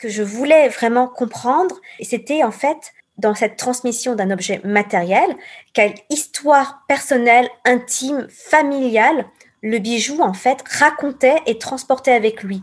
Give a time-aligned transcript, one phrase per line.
[0.00, 5.36] Ce que je voulais vraiment comprendre, c'était en fait dans cette transmission d'un objet matériel,
[5.72, 9.24] quelle histoire personnelle, intime, familiale
[9.60, 12.62] le bijou en fait racontait et transportait avec lui.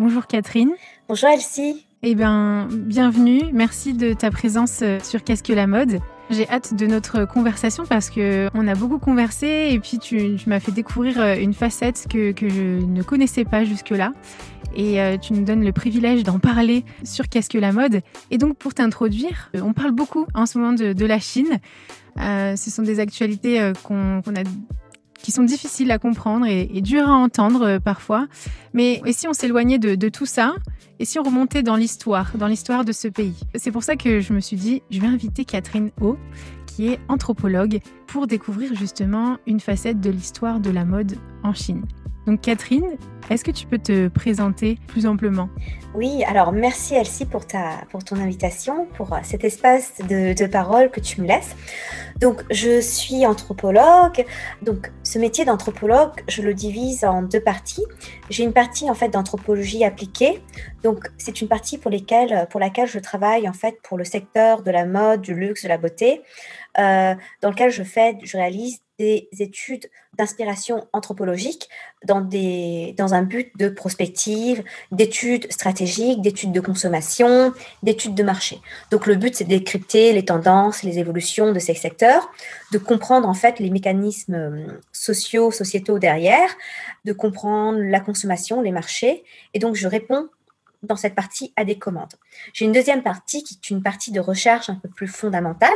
[0.00, 0.70] Bonjour Catherine.
[1.10, 1.84] Bonjour Elsie.
[2.02, 3.42] Eh bien, bienvenue.
[3.52, 7.84] Merci de ta présence euh, sur Qu'est-ce que la mode J'ai hâte de notre conversation
[7.84, 12.06] parce que on a beaucoup conversé et puis tu, m'as fait découvrir euh, une facette
[12.08, 14.14] que, je ne connaissais pas jusque-là.
[14.74, 18.38] Et euh, tu nous donnes le privilège d'en parler sur Qu'est-ce que la mode Et
[18.38, 21.58] donc, pour t'introduire, on parle beaucoup en ce moment de, la Chine.
[22.16, 24.44] ce sont des actualités qu'on a
[25.22, 28.26] qui sont difficiles à comprendre et, dures à entendre euh, parfois.
[28.72, 30.54] Mais et si on s'éloignait de, tout ça?
[30.98, 33.40] Et si on remontait dans l'histoire, dans l'histoire de ce pays?
[33.54, 36.16] C'est pour ça que je me suis dit, je vais inviter Catherine O,
[36.66, 41.84] qui est anthropologue, pour découvrir justement une facette de l'histoire de la mode en Chine.
[42.26, 42.96] Donc Catherine,
[43.30, 45.48] est-ce que tu peux te présenter plus amplement?
[45.94, 50.46] Oui, alors merci Elsie pour, ta, pour ton invitation, pour euh, cet espace de, de,
[50.46, 51.56] parole que tu me laisses.
[52.20, 54.24] Donc je suis anthropologue.
[54.62, 57.84] Donc ce métier d'anthropologue, je le divise en deux parties.
[58.30, 60.42] J'ai une partie en fait d'anthropologie appliquée.
[60.82, 64.62] Donc c'est une partie pour, lesquelles, pour laquelle je travaille en fait pour le secteur
[64.62, 66.22] de la mode, du luxe, de la beauté,
[66.78, 69.88] euh, dans lequel je fais, je réalise des études
[70.18, 71.70] d'inspiration anthropologique
[72.04, 74.62] dans, des, dans un but de prospective,
[74.92, 78.60] d'études stratégiques, d'études de consommation, d'études de marché.
[78.90, 82.30] Donc le but, c'est de décrypter les tendances, les évolutions de ces secteurs,
[82.72, 86.50] de comprendre en fait les mécanismes euh, sociaux, sociétaux derrière,
[87.06, 89.24] de comprendre la consommation, les marchés.
[89.54, 90.28] Et donc je réponds
[90.82, 92.14] dans cette partie à des commandes.
[92.52, 95.68] J'ai une deuxième partie qui est une partie de recherche un peu plus fondamentale.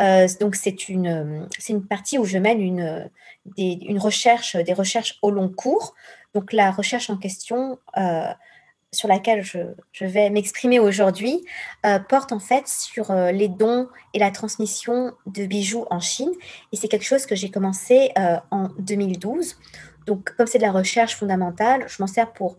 [0.00, 3.10] Euh, donc c'est une, c'est une partie où je mène une,
[3.56, 5.94] des, une recherche, des recherches au long cours.
[6.34, 8.32] Donc la recherche en question euh,
[8.92, 9.58] sur laquelle je,
[9.92, 11.44] je vais m'exprimer aujourd'hui
[11.86, 16.30] euh, porte en fait sur les dons et la transmission de bijoux en Chine.
[16.72, 18.10] Et c'est quelque chose que j'ai commencé
[18.50, 19.56] en 2012.
[20.06, 22.58] Donc comme c'est de la recherche fondamentale, je m'en sers pour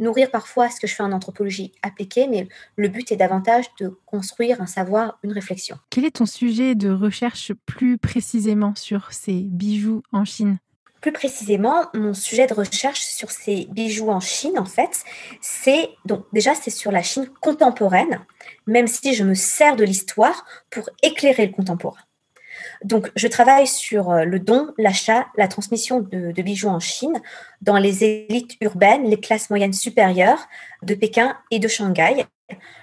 [0.00, 3.98] nourrir parfois ce que je fais en anthropologie appliquée, mais le but est davantage de
[4.06, 5.76] construire un savoir, une réflexion.
[5.90, 10.58] Quel est ton sujet de recherche plus précisément sur ces bijoux en Chine?
[11.00, 15.04] Plus précisément, mon sujet de recherche sur ces bijoux en Chine, en fait,
[15.40, 18.20] c'est donc déjà c'est sur la Chine contemporaine,
[18.66, 22.00] même si je me sers de l'histoire pour éclairer le contemporain.
[22.84, 27.20] Donc, je travaille sur euh, le don, l'achat, la transmission de, bijoux en Chine
[27.60, 30.48] dans les élites urbaines, les classes moyennes supérieures
[30.82, 32.24] de Pékin et de Shanghai,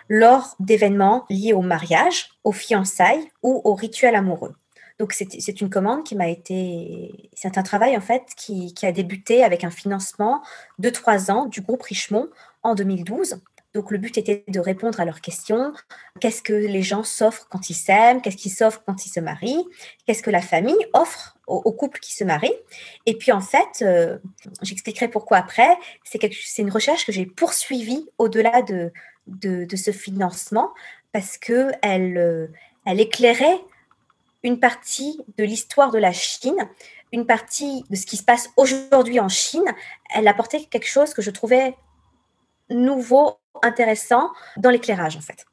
[0.08, 4.56] lors d'événements liés au mariage, aux fiançailles ou aux rituels amoureux.
[5.00, 7.30] Donc, c'est une commande qui m'a été.
[7.34, 10.42] C'est un travail, en fait, qui, qui, a débuté avec un financement
[10.80, 12.30] de trois ans du groupe Richemont
[12.64, 13.40] en 2012.
[13.74, 15.74] Donc le but était de répondre à leurs questions.
[16.20, 18.22] Qu'est-ce que les gens s'offrent quand ils s'aiment?
[18.22, 19.66] Qu'est-ce qu'ils s'offrent quand ils se marient?
[20.06, 22.58] Qu'est-ce que la famille offre aux, couples qui se marient
[23.06, 24.18] Et puis en fait, euh,
[24.62, 25.78] j'expliquerai pourquoi après.
[26.04, 28.92] C'est une recherche que j'ai poursuivie au-delà de,
[29.76, 30.74] ce financement
[31.14, 32.48] parce que euh,
[32.86, 33.62] elle éclairait
[34.44, 36.70] une partie de l'histoire de la Chine,
[37.12, 39.66] une partie de ce qui se passe aujourd'hui en Chine.
[40.14, 41.76] Elle apportait quelque chose que je trouvais
[42.70, 45.46] nouveau, intéressant dans l'éclairage en fait.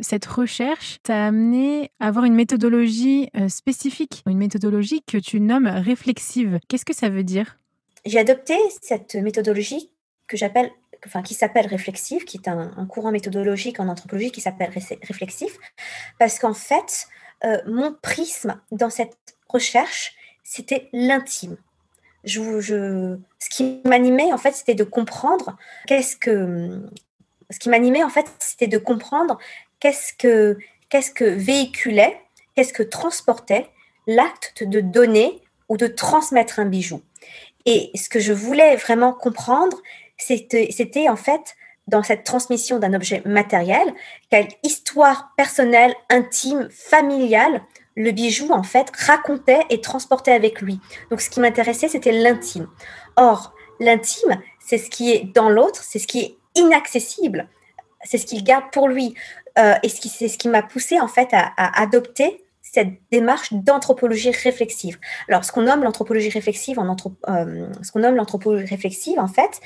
[0.00, 5.66] Cette recherche t'a amené à avoir une méthodologie euh, spécifique, une méthodologie que tu nommes
[5.66, 6.58] réflexive.
[6.68, 7.58] Qu'est-ce que ça veut dire?
[8.06, 9.90] J'ai adopté cette méthodologie
[10.26, 10.70] que j'appelle
[11.06, 15.58] enfin, qui s'appelle réflexif, qui est un, courant méthodologique en anthropologie qui s'appelle réflexif,
[16.18, 17.06] parce qu'en fait,
[17.44, 19.16] euh, mon prisme dans cette
[19.48, 20.14] recherche,
[20.44, 21.56] c'était l'intime.
[22.24, 26.82] Je, je, ce qui m'animait, en fait, c'était de comprendre qu'est-ce que.
[27.50, 29.38] Ce qui m'animait, en fait, c'était de comprendre
[29.80, 30.58] qu'est-ce que,
[30.88, 32.20] qu'est-ce que véhiculait,
[32.54, 33.68] qu'est-ce que transportait
[34.06, 37.02] l'acte de donner ou de transmettre un bijou.
[37.66, 39.76] Et ce que je voulais vraiment comprendre,
[40.16, 41.56] c'était en fait
[41.86, 43.92] dans cette transmission d'un objet matériel,
[44.30, 47.62] quelle histoire personnelle, intime, familiale
[47.96, 50.80] le bijou en fait racontait et transportait avec lui.
[51.10, 52.68] Donc ce qui m'intéressait, c'était l'intime.
[53.16, 57.48] Or, l'intime, c'est ce qui est dans l'autre, c'est ce qui est inaccessible,
[58.04, 59.14] c'est ce qu'il garde pour lui.
[59.58, 64.98] Euh, et c'est ce qui m'a poussé en fait à adopter cette démarche d'anthropologie réflexive.
[65.28, 66.96] Alors, ce qu'on nomme l'anthropologie réflexive, en
[67.28, 69.60] euh, ce qu'on nomme l'anthropologie réflexive, en fait,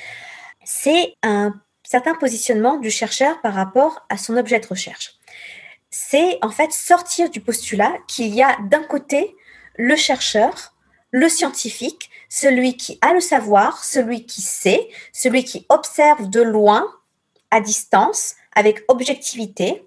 [0.65, 5.15] c'est un certain positionnement du chercheur par rapport à son objet de recherche.
[5.91, 9.37] C'est en fait sortir du postulat qu'il y a d'un côté
[9.77, 10.74] le chercheur,
[11.15, 16.85] le scientifique, celui qui a le savoir, celui qui sait, celui qui observe de loin,
[17.53, 19.87] à distance, avec objectivité,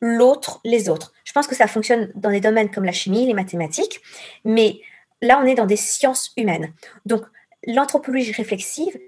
[0.00, 1.12] l'autre, les autres.
[1.22, 4.00] Je pense que ça fonctionne dans des domaines comme la chimie, les mathématiques,
[4.44, 4.80] mais
[5.22, 6.74] là, on est dans des sciences humaines.
[7.06, 7.22] Donc,
[7.64, 8.98] l'anthropologie réflexive,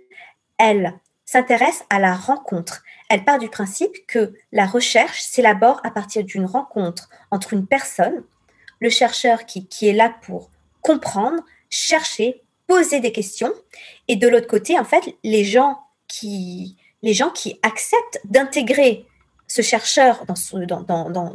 [0.59, 0.95] elle
[1.25, 2.85] s'intéresse à la rencontre.
[3.11, 8.23] Elle part du principe que la recherche s'élabore à partir d'une rencontre entre une personne,
[8.79, 10.51] le chercheur qui, qui est là pour
[10.87, 13.53] comprendre, chercher, poser des questions,
[14.07, 19.05] et de l'autre côté, en fait, les gens qui, les gens qui acceptent d'intégrer
[19.49, 21.31] ce chercheur dans, dans, dans,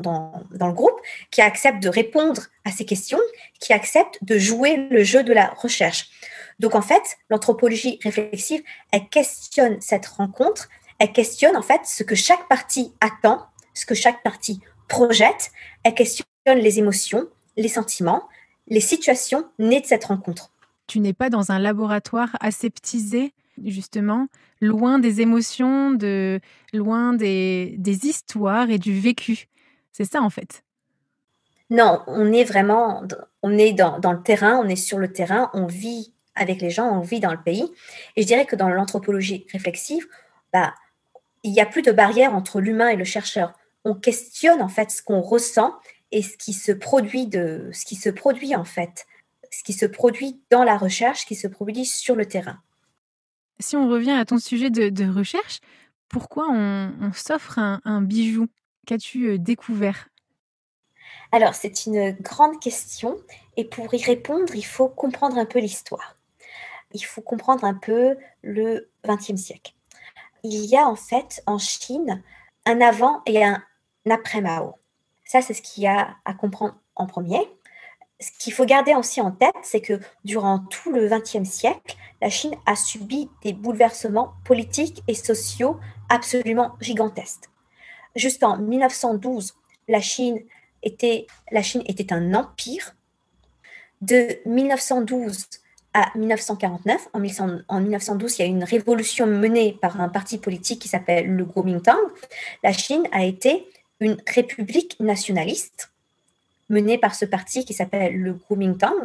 [0.51, 1.00] dans, le groupe
[1.31, 3.19] qui accepte de répondre à ces questions,
[3.59, 6.09] qui accepte de jouer le jeu de la recherche.
[6.59, 8.62] Donc en fait, l'anthropologie réflexive,
[8.92, 10.69] elle questionne cette rencontre,
[11.00, 15.51] elle questionne en fait ce que chaque partie attend, ce que chaque partie projette,
[15.83, 17.27] elle questionne les émotions,
[17.57, 18.27] les sentiments,
[18.68, 20.52] les situations nées de cette rencontre.
[20.88, 23.34] Tu n'es pas dans un laboratoire aseptisé
[23.66, 24.28] justement,
[24.60, 26.40] loin des émotions, de,
[26.74, 29.48] loin des, histoires et du vécu.
[29.92, 30.63] C'est ça en fait.
[31.69, 33.04] Non, on est vraiment,
[33.44, 36.90] on est dans, le terrain, on est sur le terrain, on vit avec les gens,
[36.90, 37.72] on vit dans le pays.
[38.16, 40.06] Et je dirais que dans l'anthropologie réflexive,
[40.52, 40.74] bah,
[41.44, 43.54] il n'y a plus de barrière entre l'humain et le chercheur.
[43.86, 45.74] On questionne en fait ce qu'on ressent
[46.12, 49.06] et ce qui se produit de, ce qui se produit en fait,
[49.52, 52.60] ce qui se produit dans la recherche, ce qui se produit sur le terrain.
[53.60, 55.60] Si on revient à ton sujet de, recherche,
[56.10, 58.48] pourquoi on, s'offre un, bijou
[58.88, 60.10] Qu'as-tu euh, découvert?
[61.31, 63.18] Alors, c'est une grande question
[63.56, 66.18] et pour y répondre, il faut comprendre un peu l'histoire.
[66.94, 69.74] Il faut comprendre un peu le XXe siècle.
[70.44, 72.24] Il y a en fait en Chine
[72.66, 73.64] un avant et un
[74.10, 74.81] après Mao.
[75.31, 77.48] Ça, c'est ce qu'il y a à comprendre en premier
[78.22, 82.30] ce qu'il faut garder aussi en tête, c'est que durant tout le XXe siècle, la
[82.30, 85.80] Chine a subi des bouleversements politiques et sociaux
[86.10, 87.50] absolument gigantesques.
[88.16, 89.56] Juste en 1912,
[89.88, 90.39] la Chine
[90.83, 91.62] était, la
[92.12, 92.95] un empire.
[94.01, 95.48] De 1912
[95.94, 100.81] à 1949, en, 1912, il y a eu une révolution menée par un parti politique
[100.81, 102.00] qui s'appelle le Kuomintang.
[102.63, 103.68] La Chine a été
[104.01, 105.92] une république nationaliste
[106.69, 108.95] menée par ce parti qui s'appelle le Kuomintang.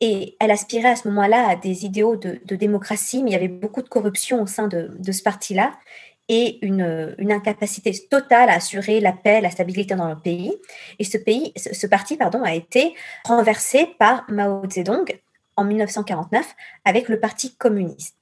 [0.00, 3.48] Et elle aspirait à ce moment-là à des idéaux de, démocratie, mais il y avait
[3.48, 5.72] beaucoup de corruption au sein de, ce parti-là
[6.28, 10.52] et une, incapacité totale à assurer la paix, la stabilité dans le pays.
[10.98, 12.94] Et ce, pays, ce, parti pardon, a été
[13.24, 15.18] renversé par Mao Zedong
[15.56, 16.54] en 1949
[16.84, 18.16] avec le Parti communiste.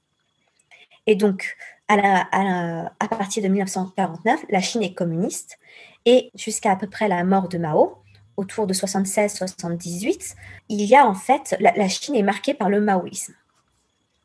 [1.07, 1.57] Et donc,
[1.99, 5.57] à, partir de 1949, la Chine est communiste
[6.05, 7.97] et jusqu'à à peu près la mort de Mao,
[8.37, 10.35] autour de 76-78,
[10.69, 13.33] il y a en fait, la, Chine est marquée par le maoïsme.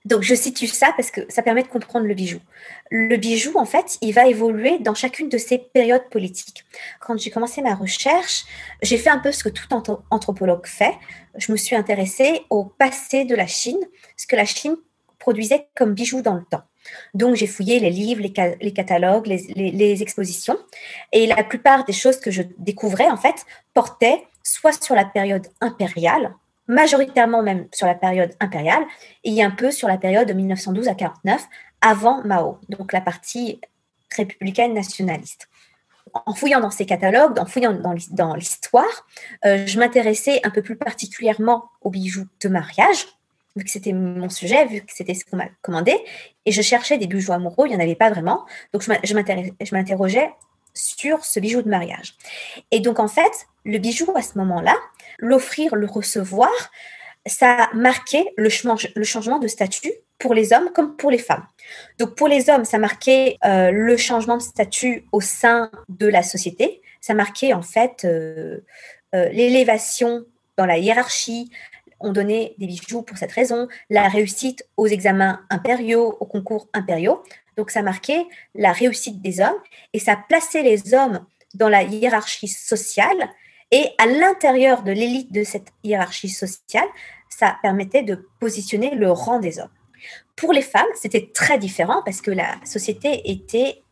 [0.04, 2.38] Donc je situe ça parce que ça permet de comprendre le bijou.
[2.90, 6.64] Le bijou, en fait, il va évoluer dans chacune de ces périodes politiques.
[7.00, 8.44] Quand j'ai commencé ma recherche,
[8.80, 9.68] j'ai fait un peu ce que tout
[10.10, 10.94] anthropologue fait.
[11.36, 13.80] Je me suis intéressée au passé de la Chine,
[14.16, 14.76] ce que la Chine
[15.18, 16.62] produisait comme bijoux dans le temps.
[17.14, 20.58] Donc, j'ai fouillé les livres, les, catalogues, les, expositions.
[21.12, 25.46] Et la plupart des choses que je découvrais, en fait, portaient soit sur la période
[25.60, 26.34] impériale,
[26.66, 28.84] majoritairement même sur la période impériale,
[29.24, 31.46] et un peu sur la période de 1912 à 49,
[31.80, 33.60] avant Mao, donc la partie
[34.16, 35.48] républicaine nationaliste.
[36.26, 37.78] En fouillant dans ces catalogues, en fouillant
[38.10, 39.06] dans l'histoire,
[39.44, 43.06] euh, je m'intéressais un peu plus particulièrement aux bijoux de mariage,
[43.58, 45.96] vu que c'était mon sujet, vu que c'était ce qu'on m'a commandé.
[46.46, 48.46] Et je cherchais des bijoux amoureux, il n'y en avait pas vraiment.
[48.72, 50.30] Donc je m'interrogeais
[50.74, 52.14] sur ce bijou de mariage.
[52.70, 54.74] Et donc en fait, le bijou à ce moment-là,
[55.18, 56.50] l'offrir, le recevoir,
[57.26, 61.46] ça marquait le, changement de statut pour les hommes comme pour les femmes.
[61.98, 66.22] Donc pour les hommes, ça marquait euh, le changement de statut au sein de la
[66.22, 66.80] société.
[67.00, 68.58] Ça marquait en fait euh,
[69.14, 70.24] euh, l'élévation
[70.56, 71.50] dans la hiérarchie.
[72.00, 77.22] On donnait des bijoux pour cette raison, la réussite aux examens impériaux, aux concours impériaux.
[77.56, 79.60] Donc ça marquait la réussite des hommes
[79.92, 81.24] et ça plaçait les hommes
[81.54, 83.28] dans la hiérarchie sociale
[83.70, 86.88] et à l'intérieur de l'élite de cette hiérarchie sociale,
[87.28, 89.68] ça permettait de positionner le rang des hommes.
[90.36, 93.82] Pour les femmes, c'était très différent parce que la société était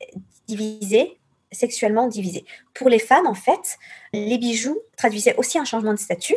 [0.47, 1.19] divisée,
[1.53, 2.45] sexuellement divisée.
[2.73, 3.79] Pour les femmes, en fait,
[4.13, 6.37] les bijoux traduisaient aussi un changement de statut.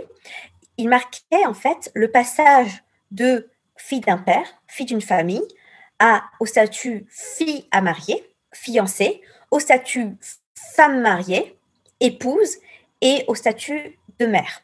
[0.79, 5.45] Ils marquaient en fait le passage de fille d'un père, fille d'une famille,
[6.39, 9.21] au statut fille à marier, fiancée,
[9.51, 10.15] au statut
[10.55, 11.57] femme mariée,
[11.99, 12.59] épouse
[13.01, 14.61] et au statut de mère.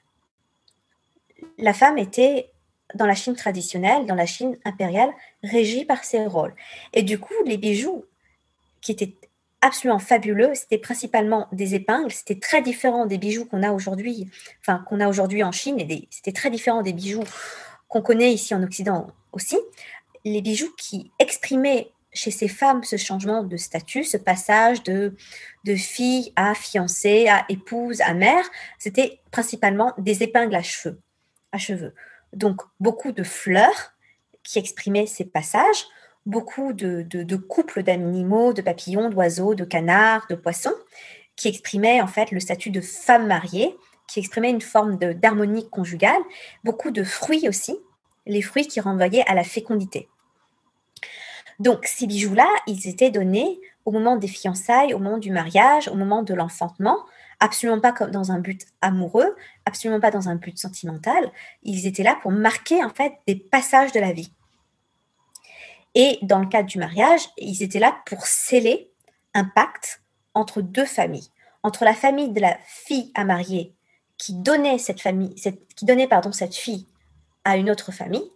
[1.57, 2.50] La femme était
[2.93, 5.12] dans la Chine traditionnelle, dans la Chine impériale,
[5.43, 6.55] régie par ces rôles.
[6.93, 8.05] Et du coup, les bijoux
[8.79, 9.17] qui étaient
[9.65, 14.29] absolument fabuleux, c'était principalement des épingles, c'était très différent des bijoux qu'on a aujourd'hui,
[14.62, 17.24] enfin qu'on a aujourd'hui en Chine, et c'était très différent des bijoux
[17.88, 19.57] qu'on connaît ici en Occident aussi.
[20.24, 25.15] Les bijoux qui exprimaient chez ces femmes ce changement de statut, ce passage de,
[25.63, 28.45] de fille à fiancée, à épouse, à mère,
[28.77, 31.00] c'était principalement des épingles à cheveux.
[31.51, 31.95] À cheveux.
[32.34, 33.93] Donc, beaucoup de fleurs
[34.43, 35.86] qui exprimaient ces passages,
[36.25, 40.74] beaucoup de, couples d'animaux, de papillons, d'oiseaux, de canards, de poissons,
[41.36, 43.75] qui exprimaient en fait le statut de femme mariée,
[44.08, 46.22] qui exprimaient une forme d'harmonie conjugale,
[46.63, 47.77] beaucoup de fruits aussi,
[48.25, 50.08] les fruits qui renvoyaient à la fécondité.
[51.60, 55.96] Donc, ces bijoux-là, ils étaient donnés au moment des fiançailles, au moment du mariage, au
[55.96, 56.98] moment de l'enfantement,
[57.39, 61.32] absolument pas comme dans un but amoureux, absolument pas dans un but sentimental.
[61.63, 64.32] Ils étaient là pour marquer en fait des passages de la vie.
[65.96, 68.92] Et dans le cadre du mariage, ils étaient là pour sceller
[69.34, 70.02] un pacte
[70.34, 71.30] entre deux familles,
[71.64, 73.74] entre la famille de la fille à marier
[74.18, 75.36] qui donnait cette famille,
[75.75, 76.86] qui donnait pardon cette fille
[77.44, 78.32] à une autre famille,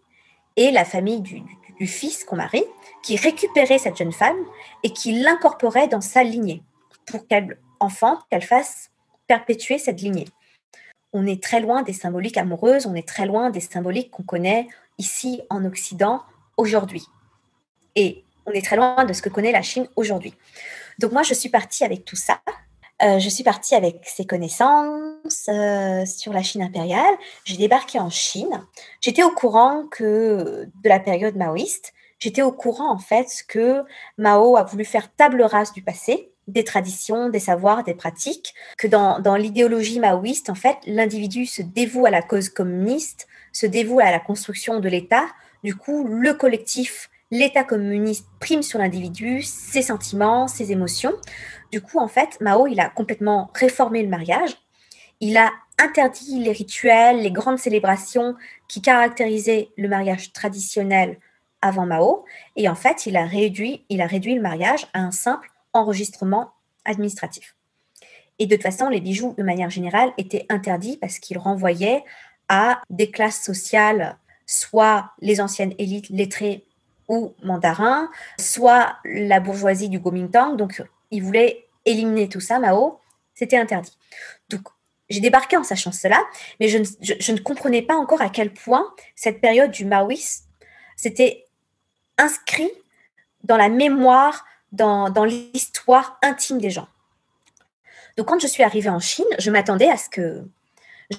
[0.56, 1.42] et la famille du,
[1.80, 2.66] du fils qu'on marie,
[3.02, 4.38] qui récupérait cette jeune femme
[4.84, 6.64] et qui l'incorporait dans sa lignée
[7.06, 8.92] pour qu'elle enfante, qu'elle fasse
[9.28, 10.28] perpétuer cette lignée.
[11.14, 14.68] On est très loin des symboliques amoureuses, on est très loin des symboliques qu'on connaît
[14.98, 16.24] ici en Occident
[16.58, 17.06] aujourd'hui.
[17.96, 20.34] Et on est très loin de ce que connaît la Chine aujourd'hui.
[20.98, 22.42] Donc moi, je suis partie avec tout ça.
[23.02, 27.16] Euh, je suis partie avec ces connaissances euh, sur la Chine impériale.
[27.46, 28.62] J'ai débarqué en Chine.
[29.00, 31.94] J'étais au courant que de la période maoïste.
[32.20, 33.84] J'étais au courant en fait que
[34.18, 38.88] Mao a voulu faire table rase du passé des traditions, des savoirs, des pratiques, que
[38.88, 44.12] dans, l'idéologie maoïste, en fait, l'individu se dévoue à la cause communiste, se dévoue à
[44.12, 45.26] la construction de l'État.
[45.64, 51.14] Du coup, le collectif, l'État communiste prime sur l'individu, ses sentiments, ses émotions.
[51.72, 54.58] Du coup, en fait, Mao, il a complètement réformé le mariage.
[55.20, 58.36] Il a interdit les rituels, les grandes célébrations
[58.68, 61.20] qui caractérisaient le mariage traditionnel
[61.62, 62.26] avant Mao.
[62.56, 66.52] Et en fait, il a réduit, a le mariage à un simple enregistrement
[66.86, 67.56] administratif.
[68.40, 72.04] Et de toute façon, les bijoux, de manière générale, étaient interdits parce qu'ils renvoyaient
[72.48, 76.66] à des classes sociales, soit les anciennes élites lettrées
[77.10, 80.56] ou mandarins, soit la bourgeoisie du Kuomintang.
[80.56, 83.00] Donc, ils voulaient éliminer tout ça, Mao.
[83.34, 83.98] C'était interdit.
[84.50, 84.62] Donc,
[85.10, 86.24] j'ai débarqué en sachant cela,
[86.60, 90.46] mais je ne, ne, comprenais pas encore à quel point cette période du maoïsme
[90.96, 91.46] s'était
[92.18, 92.70] inscrit
[93.44, 96.88] dans la mémoire dans, l'histoire intime des gens.
[98.18, 100.44] Donc quand je suis arrivée en Chine, je m'attendais à ce que,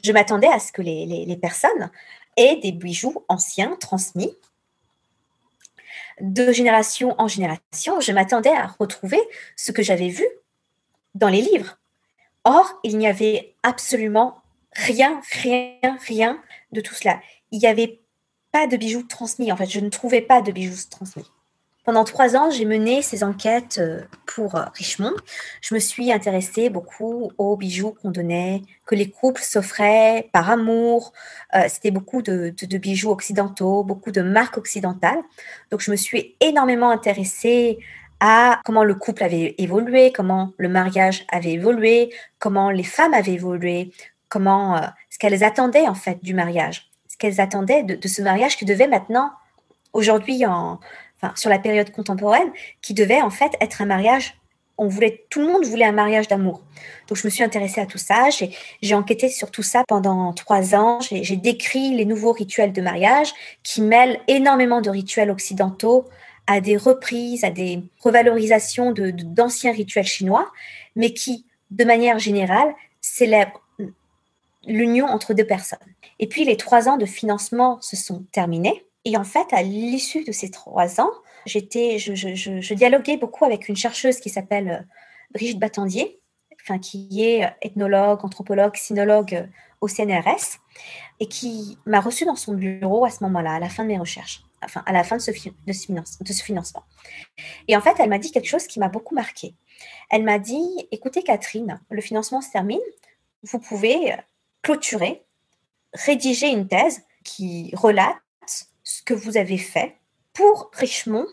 [0.04, 1.90] je m'attendais à ce que les, les, personnes
[2.36, 4.36] aient des bijoux anciens transmis
[6.20, 8.00] de génération en génération.
[8.00, 9.20] Je m'attendais à retrouver
[9.56, 10.26] ce que j'avais vu
[11.14, 11.78] dans les livres.
[12.44, 17.20] Or, il n'y avait absolument rien, rien, rien de tout cela.
[17.50, 18.00] Il n'y avait
[18.52, 19.52] pas de bijoux transmis.
[19.52, 21.26] En fait, je ne trouvais pas de bijoux transmis.
[21.90, 25.16] Pendant trois ans, j'ai mené ces enquêtes euh, pour euh, Richemont.
[25.60, 31.12] Je me suis intéressée beaucoup aux bijoux qu'on donnait, que les couples s'offraient par amour.
[31.56, 35.18] Euh, c'était beaucoup de, bijoux occidentaux, beaucoup de marques occidentales.
[35.72, 37.80] Donc, je me suis énormément intéressée
[38.20, 43.32] à comment le couple avait évolué, comment le mariage avait évolué, comment les femmes avaient
[43.32, 43.90] évolué,
[44.28, 44.80] comment
[45.10, 46.88] ce qu'elles attendaient en fait du mariage
[47.20, 49.30] qu'elles attendaient de, ce mariage qui devait maintenant,
[49.92, 50.80] aujourd'hui, en,
[51.36, 52.50] sur la période contemporaine,
[52.82, 54.36] qui devait en fait être un mariage.
[54.78, 56.62] On voulait, tout le monde voulait un mariage d'amour.
[57.08, 58.28] Donc je me suis intéressée à tout ça.
[58.80, 61.00] J'ai enquêté sur tout ça pendant trois ans.
[61.00, 66.08] J'ai décrit les nouveaux rituels de mariage qui mêlent énormément de rituels occidentaux
[66.46, 70.50] à des reprises, à des revalorisations d'anciens de, d'anciens rituels chinois,
[70.96, 73.62] mais qui, de manière générale, célèbrent
[74.66, 75.78] l'union entre deux personnes.
[76.18, 78.84] Et puis les trois ans de financement se sont terminés.
[79.04, 81.10] Et en fait, à l'issue de ces trois ans,
[81.46, 84.80] j'étais, je, dialoguais beaucoup avec une chercheuse qui s'appelle euh,
[85.32, 86.20] Brigitte Battendier,
[86.62, 89.46] enfin, qui est euh, ethnologue, anthropologue, sinologue euh,
[89.80, 90.58] au CNRS,
[91.18, 93.98] et qui m'a reçue dans son bureau à ce moment-là, à la fin de mes
[93.98, 96.84] recherches, enfin, à la fin de ce, de ce financement.
[97.68, 99.54] Et en fait, elle m'a dit quelque chose qui m'a beaucoup marqué.
[100.10, 102.80] Elle m'a dit, écoutez Catherine, le financement se termine,
[103.42, 104.14] vous pouvez
[104.60, 105.24] clôturer,
[105.94, 108.16] rédiger une thèse qui relate
[108.90, 109.96] ce que vous avez fait
[110.32, 111.26] pour Richemont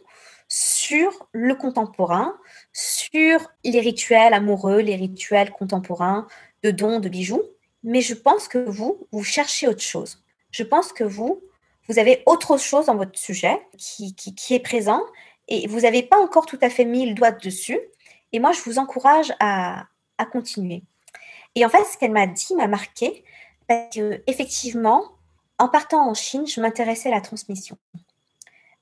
[0.48, 2.38] sur le contemporain,
[2.72, 6.28] sur les rituels amoureux, les rituels contemporains
[6.62, 7.42] de dons, de bijoux.
[7.84, 10.24] Mais je pense que vous, vous cherchez autre chose.
[10.52, 11.42] Je pense que vous,
[11.88, 14.14] vous avez autre chose dans votre sujet qui,
[14.52, 15.02] est présent
[15.48, 17.80] et vous n'avez pas encore tout à fait mis le doigt dessus.
[18.34, 19.88] Et moi, je vous encourage à,
[20.20, 20.84] à continuer.
[21.56, 23.24] Et en fait, ce qu'elle m'a dit m'a marqué
[23.68, 25.16] parce que, effectivement,
[25.60, 27.78] en partant en Chine, je m'intéressais à la transmission.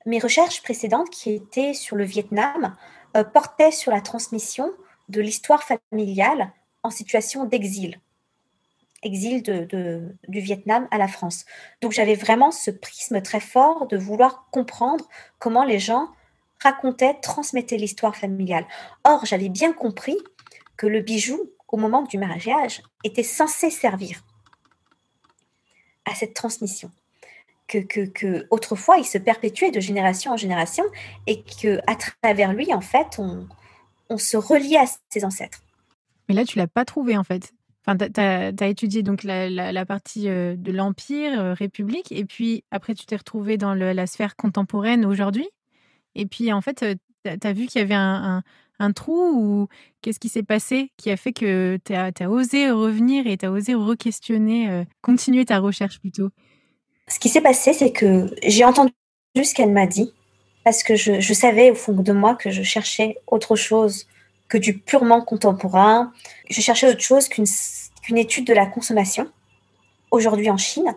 [0.04, 2.76] Mes recherches précédentes, qui étaient sur le Vietnam,
[3.16, 4.70] euh, portaient sur la transmission
[5.08, 6.52] de l'histoire familiale
[6.82, 8.00] en situation d'exil,
[9.02, 11.44] exil du Vietnam à la France.
[11.80, 15.04] Donc j'avais vraiment ce prisme très fort de vouloir comprendre
[15.38, 16.08] comment les gens
[16.62, 18.66] racontaient, transmettaient l'histoire familiale.
[19.04, 20.16] Or, j'avais bien compris
[20.76, 24.22] que le bijou, au moment du mariage, était censé servir
[26.06, 26.90] à cette transmission.
[27.68, 30.84] Que, autrefois il se perpétuait de génération en génération
[31.26, 35.62] et que à travers lui en fait on, se relie à ses ancêtres.
[36.28, 37.52] Mais là tu l'as pas trouvé en fait.
[37.84, 42.64] Enfin, tu as, étudié donc la, la, partie euh, de l'Empire, euh, République, et puis
[42.72, 45.48] après tu t'es retrouvé dans la sphère contemporaine aujourd'hui.
[46.16, 46.94] Et puis en fait, euh,
[47.40, 48.42] tu as, vu qu'il y avait un,
[48.92, 49.68] trou ou
[50.02, 53.50] qu'est-ce qui s'est passé qui a fait que tu as, osé revenir et tu as
[53.50, 56.30] osé re-questionner, continuer ta recherche plutôt?
[57.08, 58.92] Ce qui s'est passé, c'est que j'ai entendu
[59.34, 60.12] ce qu'elle m'a dit,
[60.64, 64.06] parce que je, je, savais au fond de moi que je cherchais autre chose
[64.48, 66.12] que du purement contemporain.
[66.50, 69.28] Je cherchais autre chose qu'une étude de la consommation
[70.10, 70.94] aujourd'hui en Chine.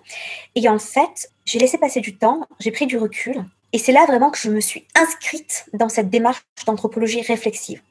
[0.56, 3.44] Et en fait, j'ai laissé passer du temps, j'ai pris du recul.
[3.72, 7.82] Et c'est là vraiment que je me suis inscrite dans cette démarche d'anthropologie réflexive.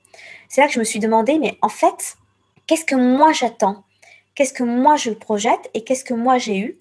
[0.49, 2.17] C'est là que je me suis demandé, mais en fait,
[2.67, 3.85] qu'est-ce que moi j'attends?
[4.35, 6.79] Qu'est-ce que moi je projette et qu'est-ce que moi j'ai eu?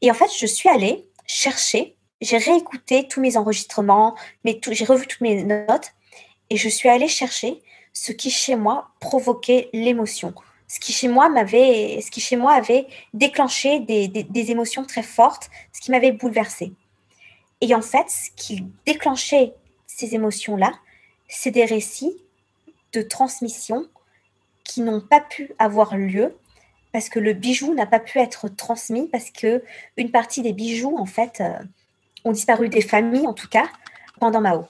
[0.00, 5.20] Et en fait, je suis allée chercher, j'ai réécouté tous mes enregistrements, j'ai revu toutes
[5.20, 5.92] mes notes
[6.50, 7.60] et je suis allée chercher
[7.92, 10.34] ce qui chez moi provoquait l'émotion.
[10.68, 15.02] Ce qui chez moi m'avait, ce qui chez moi avait déclenché des, des émotions très
[15.02, 16.72] fortes, ce qui m'avait bouleversée.
[17.60, 19.54] Et en fait, ce qui déclenchait
[19.86, 20.72] ces émotions-là,
[21.28, 22.16] c'est des récits
[22.92, 23.86] de transmission
[24.64, 26.34] qui n'ont pas pu avoir lieu
[26.92, 29.62] parce que le bijou n'a pas pu être transmis parce que
[29.96, 31.58] une partie des bijoux en fait euh,
[32.24, 33.68] ont disparu des familles en tout cas
[34.18, 34.66] pendant Mao.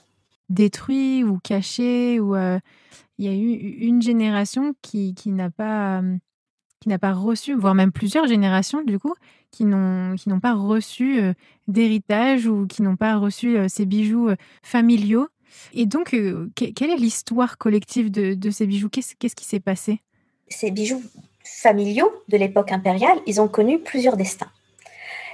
[0.49, 2.59] Détruits ou cachés ou euh,
[3.17, 3.53] il y a eu
[3.85, 6.01] une génération qui, n'a pas
[6.79, 9.13] qui n'a pas reçu voire même plusieurs générations du coup
[9.51, 11.33] qui n'ont pas reçu euh,
[11.67, 14.29] d'héritage ou qui n'ont pas reçu ces bijoux
[14.63, 15.27] familiaux.
[15.73, 16.15] Et donc
[16.55, 18.89] quelle est l'histoire collective de, de ces bijoux?
[18.89, 19.99] Qu'est-ce qu'est-ce qui s'est passé?
[20.47, 21.03] Ces bijoux
[21.43, 24.51] familiaux de l'époque impériale, ils ont connu plusieurs destins.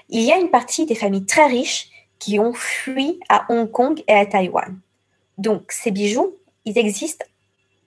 [0.09, 4.01] Il y a une partie des familles très riches qui ont fui à Hong Kong
[4.07, 4.79] et à Taïwan.
[5.37, 7.25] Donc ces bijoux, ils existent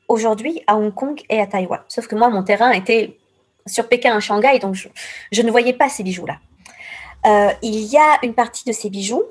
[0.06, 1.80] aujourd'hui à Hong Kong et à Taïwan.
[1.88, 3.16] Sauf que moi, mon terrain était
[3.66, 6.38] sur Pékin à Shanghai, donc je, ne voyais pas ces bijoux-là.
[7.26, 9.24] Euh, il y a une partie de ces bijoux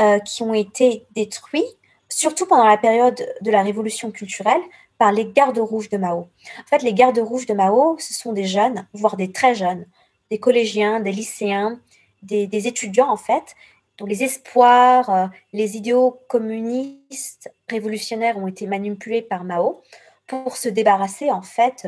[0.00, 1.66] euh, qui ont été détruits,
[2.08, 4.60] surtout pendant la période de la révolution culturelle,
[4.98, 6.20] par les gardes rouges de Mao.
[6.20, 9.86] En fait, les gardes rouges de Mao, ce sont des jeunes, voire des très jeunes,
[10.30, 11.78] des collégiens, des lycéens,
[12.22, 13.54] des, étudiants en fait,
[13.98, 19.82] dont les espoirs, euh, les idéaux communistes révolutionnaires ont été manipulés par Mao
[20.26, 21.86] pour se débarrasser en fait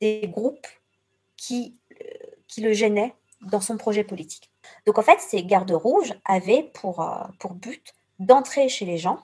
[0.00, 0.66] des groupes
[1.42, 2.04] qui, euh,
[2.46, 4.50] qui le gênaient dans son projet politique.
[4.86, 7.04] Donc en fait, ces gardes rouges avaient pour,
[7.40, 9.18] pour but d'entrer chez les gens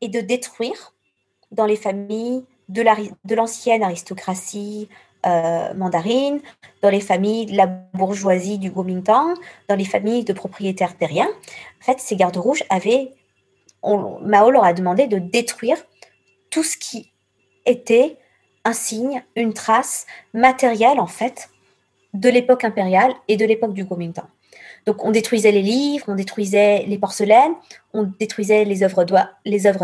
[0.00, 0.92] et de détruire
[1.52, 4.88] dans les familles de l'ancienne aristocratie
[5.76, 6.40] mandarines,
[6.82, 9.34] dans les familles de la bourgeoisie du Kuomintang,
[9.68, 11.30] dans les familles de propriétaires terriens.
[11.80, 13.12] En fait, ces gardes rouges avaient,
[13.84, 15.78] Mao leur a demandé de détruire
[16.50, 17.12] tout ce qui
[17.64, 18.18] était
[18.64, 21.50] un signe, une trace matérielle en fait
[22.14, 24.26] de l'époque impériale et de l'époque du Kuomintang.
[24.86, 27.54] Donc on détruisait les livres, on détruisait les porcelaines,
[27.92, 29.04] on détruisait les œuvres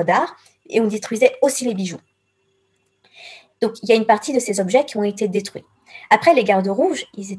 [0.05, 0.37] d'art
[0.69, 2.01] et on détruisait aussi les bijoux.
[3.61, 5.65] Donc il y a une partie de ces objets qui ont été détruits.
[6.09, 7.37] Après les gardes rouges, ils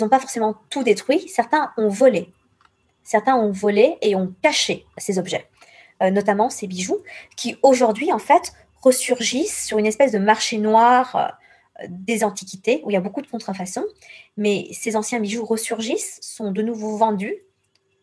[0.00, 1.28] n'ont pas, forcément tout détruit.
[1.28, 2.32] Certains ont volé,
[3.02, 5.48] certains ont volé et ont caché ces objets,
[6.02, 7.02] euh, notamment ces bijoux
[7.36, 8.52] qui aujourd'hui en fait
[8.84, 13.22] ressurgissent sur une espèce de marché noir euh, des antiquités, où il y a beaucoup
[13.22, 13.84] de contrefaçons,
[14.36, 17.36] mais ces anciens bijoux ressurgissent, sont de nouveau vendus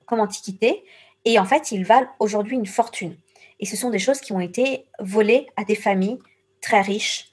[0.05, 0.83] comme antiquités,
[1.23, 3.15] et en fait, ils valent aujourd'hui une fortune.
[3.59, 6.19] Et ce sont des choses qui ont été volées à des familles
[6.61, 7.31] très riches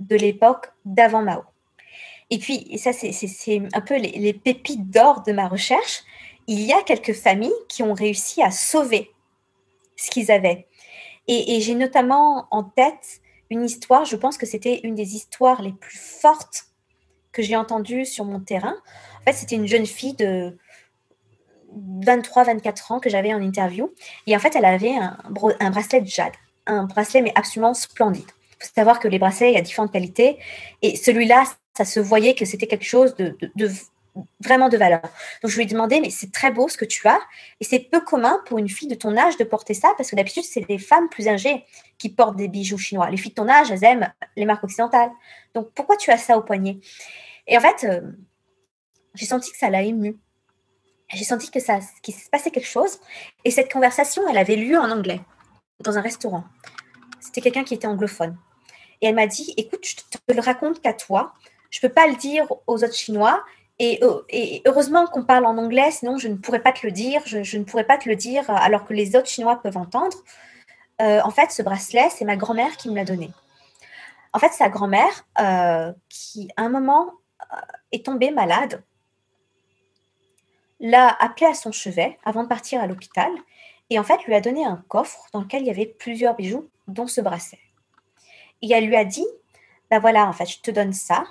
[0.00, 1.42] de l'époque d'avant Mao.
[2.30, 6.02] Et puis, et ça, c'est un peu les, les pépites d'or de ma recherche,
[6.46, 9.10] il y a quelques familles qui ont réussi à sauver
[9.96, 10.66] ce qu'ils avaient.
[11.28, 15.72] Et, j'ai notamment en tête une histoire, je pense que c'était une des histoires les
[15.72, 16.64] plus fortes
[17.32, 18.74] que j'ai entendues sur mon terrain.
[19.20, 20.56] En fait, c'était une jeune fille de
[21.76, 23.92] 23-24 ans que j'avais en interview.
[24.26, 25.16] Et en fait, elle avait un,
[25.70, 26.32] bracelet de jade.
[26.66, 28.30] Un bracelet, mais absolument splendide.
[28.60, 30.38] Il faut savoir que les bracelets, il y a différentes qualités.
[30.82, 31.44] Et celui-là,
[31.76, 33.36] ça se voyait que c'était quelque chose de,
[34.40, 35.00] vraiment de valeur.
[35.42, 37.20] Donc je lui ai demandé, mais c'est très beau ce que tu as,
[37.60, 40.16] et c'est peu commun pour une fille de ton âge de porter ça, parce que
[40.16, 41.64] d'habitude, c'est des femmes plus âgées
[41.98, 43.10] qui portent des bijoux chinois.
[43.10, 45.10] Les filles de ton âge, elles aiment les marques occidentales.
[45.54, 46.78] Donc pourquoi tu as ça au poignet?
[47.46, 48.00] Et en fait, euh,
[49.14, 50.16] j'ai senti que ça l'a ému.
[51.14, 53.00] J'ai senti que ça, qu'il se passait quelque chose.
[53.44, 55.20] Et cette conversation, elle avait lieu en anglais,
[55.80, 56.44] dans un restaurant.
[57.20, 58.36] C'était quelqu'un qui était anglophone.
[59.00, 61.34] Et elle m'a dit, écoute, je te le raconte qu'à toi.
[61.70, 63.44] Je ne peux pas le dire aux autres Chinois
[63.80, 67.22] euh, et, heureusement qu'on parle en anglais, sinon je ne pourrais pas te le dire.
[67.24, 70.16] Je, ne pourrais pas te le dire alors que les autres Chinois peuvent entendre.
[71.00, 73.30] Euh, en fait, ce bracelet, c'est ma grand-mère qui me l'a donné.
[74.32, 77.12] En fait, sa grand-mère, euh, qui à un moment
[77.92, 78.82] est tombée malade,
[80.80, 83.30] l'a appelé à son chevet avant de partir à l'hôpital
[83.90, 86.68] et en fait lui a donné un coffre dans lequel il y avait plusieurs bijoux,
[86.88, 87.58] dont ce bracelet.
[88.62, 89.26] Et elle lui a dit,
[89.90, 91.24] ben voilà, en fait, je te donne ça,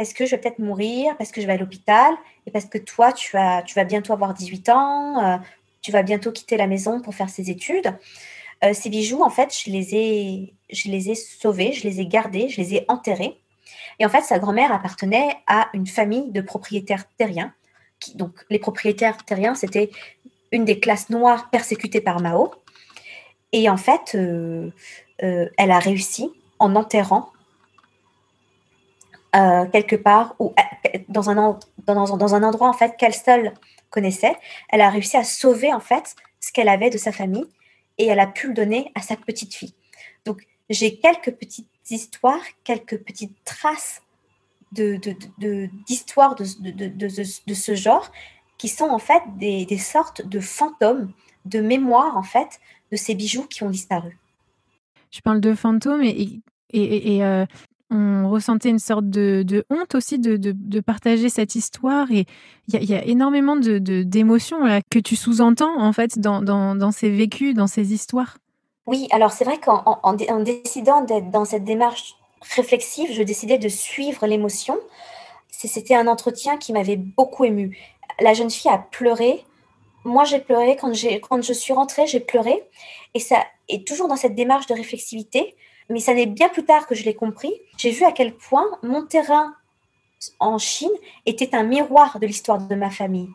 [0.00, 2.14] parce que je vais peut-être mourir, parce que je vais à l'hôpital,
[2.46, 5.36] et parce que toi, tu, as, tu vas bientôt avoir 18 ans, euh,
[5.82, 7.94] tu vas bientôt quitter la maison pour faire ses études.
[8.64, 12.06] Euh, ces bijoux, en fait, je les, ai, je les ai sauvés, je les ai
[12.06, 13.42] gardés, je les ai enterrés.
[13.98, 17.52] Et en fait, sa grand-mère appartenait à une famille de propriétaires terriens.
[17.98, 19.90] Qui, donc, les propriétaires terriens, c'était
[20.50, 22.54] une des classes noires persécutées par Mao.
[23.52, 24.70] Et en fait, euh,
[25.18, 27.32] elle a réussi en enterrant
[29.36, 33.52] euh, quelque part ou euh, dans un, dans, dans, un endroit en fait qu'elle seule
[33.88, 34.36] connaissait,
[34.70, 37.46] elle a réussi à sauver en fait ce qu'elle avait de sa famille
[37.98, 39.74] et elle a pu le donner à sa petite fille.
[40.24, 44.02] Donc j'ai quelques petites histoires, quelques petites traces
[44.72, 45.00] de,
[45.86, 48.10] d'histoires de, de, de, ce genre
[48.58, 51.12] qui sont en fait des, des, sortes de fantômes,
[51.44, 52.58] de mémoires en fait
[52.90, 54.18] de ces bijoux qui ont disparu.
[55.12, 57.46] Je parle de fantômes et euh,
[57.90, 62.10] on ressentait une sorte de, honte aussi de, partager cette histoire.
[62.12, 62.26] Et
[62.68, 64.58] il y, a énormément d'émotions
[64.90, 68.38] que tu sous-entends en fait dans, ces vécus, dans ces histoires.
[68.86, 72.16] Oui, alors c'est vrai qu'en décidant d'être dans cette démarche
[72.56, 74.78] réflexive, je décidais de suivre l'émotion.
[75.50, 77.76] C'était un entretien qui m'avait beaucoup ému.
[78.20, 79.44] La jeune fille a pleuré.
[80.04, 80.76] Moi, j'ai pleuré.
[80.76, 80.92] Quand,
[81.28, 82.62] quand je suis rentrée, j'ai pleuré.
[83.14, 85.54] Et ça est toujours dans cette démarche de réflexivité
[85.90, 87.52] mais ça n'est bien plus tard que je l'ai compris.
[87.76, 89.54] J'ai vu à quel point mon terrain
[90.38, 90.90] en Chine
[91.26, 93.28] était un miroir de l'histoire de ma famille.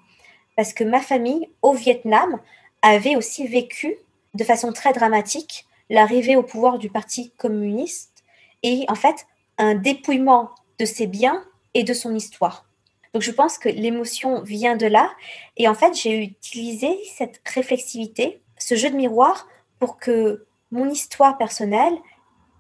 [0.55, 2.39] Parce que ma famille, au Vietnam,
[2.81, 3.97] avait aussi vécu
[4.33, 8.23] de façon très dramatique l'arrivée au pouvoir du Parti communiste
[8.63, 12.65] et en fait un dépouillement de ses biens et de son histoire.
[13.13, 15.11] Donc je pense que l'émotion vient de là
[15.57, 19.47] et en fait j'ai utilisé cette réflexivité, ce jeu de miroir
[19.79, 21.97] pour que mon histoire personnelle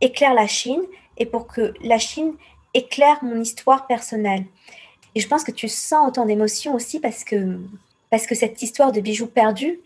[0.05, 0.81] éclaire la Chine
[1.17, 2.33] et pour que la Chine
[2.73, 4.45] éclaire mon histoire personnelle.
[5.15, 7.59] Et je pense que tu sens autant d'émotions aussi parce que,
[8.09, 9.79] parce que cette histoire de bijoux perdus,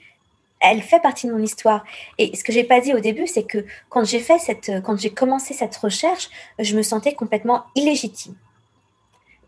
[0.60, 1.86] elle fait partie de mon histoire.
[2.18, 5.00] Et ce que j'ai pas dit au début, c'est que quand j'ai fait cette, quand
[5.00, 8.36] j'ai commencé cette recherche, je me sentais complètement illégitime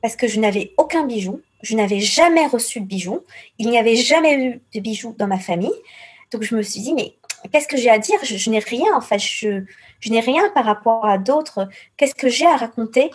[0.02, 3.22] parce que je n'avais aucun bijou, je n'avais jamais reçu de bijoux,
[3.60, 5.74] il n'y avait jamais eu de bijoux dans ma famille.
[6.32, 7.14] Donc je me suis dit mais
[7.52, 8.20] qu'est-ce que j'ai à dire?
[8.24, 9.64] Je, n'ai rien, en fait, je,
[10.00, 11.68] je n'ai rien par rapport à d'autres.
[11.98, 13.12] Qu'est-ce que j'ai à raconter?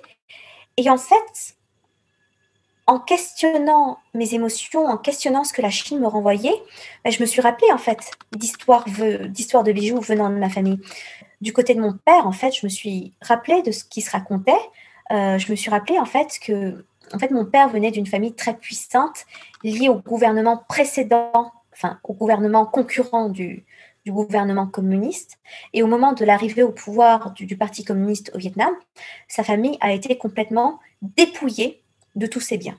[0.76, 1.56] Et en fait,
[2.86, 6.62] en questionnant mes émotions, en questionnant ce que la Chine me renvoyait,
[7.04, 8.84] ben, je me suis rappelé en fait d'histoires
[9.28, 10.80] d'histoire de bijoux venant de ma famille.
[11.40, 14.10] Du côté de mon père, en fait, je me suis rappelé de ce qui se
[14.10, 14.52] racontait.
[15.10, 18.34] Euh, je me suis rappelé en fait que en fait, mon père venait d'une famille
[18.34, 19.26] très puissante
[19.62, 23.64] liée au gouvernement précédent, enfin au gouvernement concurrent du,
[24.06, 25.36] du gouvernement communiste.
[25.72, 28.70] Et au moment de l'arrivée au pouvoir du, Parti communiste au Vietnam,
[29.26, 31.82] sa famille a été complètement dépouillée
[32.14, 32.78] de tous ses biens.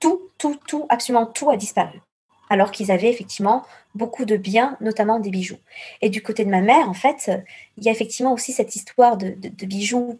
[0.00, 2.00] Tout, tout, tout, absolument tout a disparu.
[2.48, 5.58] Alors qu'ils avaient effectivement beaucoup de biens, notamment des bijoux.
[6.00, 7.30] Et du côté de ma mère, en fait,
[7.76, 9.34] il y a effectivement aussi cette histoire de,
[9.66, 10.18] bijoux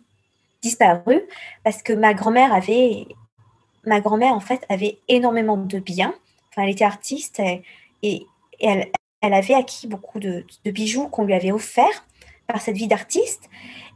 [0.61, 1.23] disparus,
[1.65, 3.07] parce que ma grand-mère avait,
[3.87, 6.15] ma grand-mère en fait avait énormément de biens.
[6.51, 7.41] Enfin, elle était artiste
[8.03, 8.27] et,
[8.61, 12.05] elle, elle, avait acquis beaucoup de, bijoux qu'on lui avait offerts
[12.47, 13.49] par cette vie d'artiste.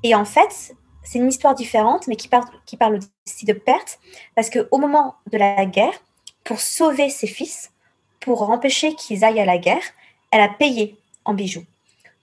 [0.02, 3.98] Et en fait, c'est une histoire différente, mais qui parle, qui parle aussi de perte,
[4.34, 5.94] parce qu'au moment de la guerre,
[6.44, 7.72] pour sauver ses fils,
[8.20, 9.82] pour empêcher qu'ils aillent à la guerre,
[10.30, 11.64] elle a payé en bijoux.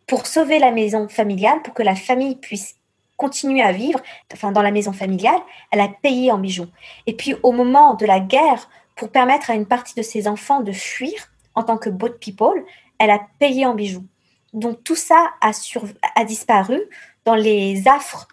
[0.07, 2.75] Pour sauver la maison familiale, pour que la famille puisse
[3.17, 3.99] continuer à vivre,
[4.33, 5.39] enfin dans la maison familiale,
[5.71, 6.67] elle a payé en bijoux.
[7.05, 10.61] Et puis au moment de la guerre, pour permettre à une partie de ses enfants
[10.61, 11.13] de fuir
[11.53, 12.63] en tant que boat people,
[13.01, 14.05] elle a payé en bijoux.
[14.53, 16.79] Donc tout ça a, disparu
[17.25, 18.27] dans les affres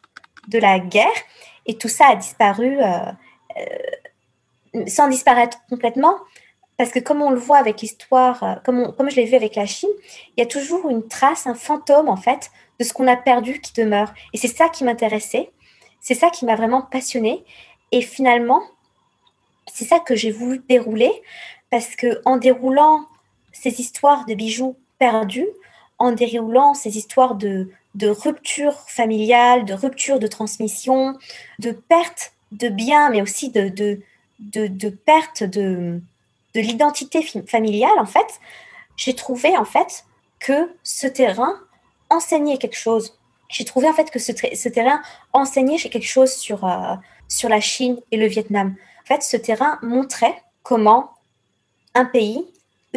[0.48, 1.06] de la guerre
[1.64, 2.98] et tout ça a disparu euh,
[3.56, 6.16] euh, sans disparaître complètement.
[6.76, 9.56] Parce que comme on le voit avec l'histoire, euh, comme, comme je l'ai vu avec
[9.56, 9.90] la Chine,
[10.36, 13.60] il y a toujours une trace, un fantôme en fait, de ce qu'on a perdu
[13.62, 14.12] qui demeure.
[14.34, 15.50] Et c'est ça qui m'intéressait,
[16.00, 17.42] c'est ça qui m'a vraiment passionnée.
[17.90, 18.62] Et finalement,
[19.72, 21.10] c'est ça que j'ai voulu dérouler,
[21.70, 23.06] parce que en déroulant
[23.52, 25.48] ces histoires de bijoux perdus,
[25.98, 31.18] en déroulant ces histoires de, de rupture familiale, de rupture de transmission,
[31.58, 34.00] de perte de biens, mais aussi de, de,
[34.38, 36.00] de, perte de,
[36.54, 38.40] de l'identité familiale, en fait,
[38.96, 40.04] j'ai trouvé en fait
[40.40, 41.54] que ce terrain
[42.10, 43.18] enseignait quelque chose.
[43.48, 45.00] J'ai trouvé en fait que ce, terrain
[45.32, 46.94] enseignait quelque chose sur, euh,
[47.28, 48.74] sur la Chine et le Vietnam.
[49.02, 51.14] En fait, ce terrain montrait comment
[51.94, 52.46] un pays,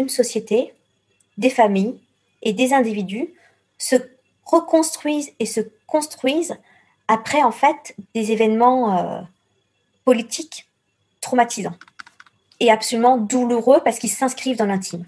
[0.02, 0.74] une société,
[1.38, 2.00] des familles
[2.42, 3.30] et des individus
[3.78, 3.96] se
[4.46, 6.58] reconstruisent et se construisent
[7.08, 9.22] après en fait des événements euh,
[10.06, 10.68] politiques
[11.22, 11.78] traumatisants
[12.60, 15.06] et absolument douloureux parce qu'ils s'inscrivent dans l'intime.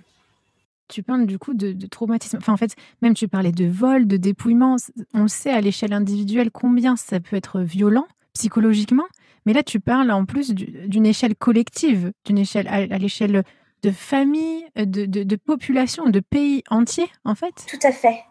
[0.89, 2.38] Tu parles du coup de, traumatisme.
[2.38, 4.75] Enfin, en fait, même tu parlais de vol, de dépouillement.
[5.13, 9.06] On le sait à l'échelle individuelle combien ça peut être violent psychologiquement.
[9.45, 13.43] Mais là, tu parles en plus d'une échelle collective, d'une échelle à, l'échelle
[13.84, 17.54] de famille, de, de, de population, de pays entiers, en fait.
[17.67, 18.24] Tout à fait